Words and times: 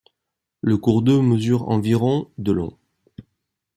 Le 0.61 0.77
cours 0.79 1.03
d'eau 1.03 1.21
mesure 1.21 1.69
environ 1.69 2.27
de 2.39 2.51
long. 2.51 2.75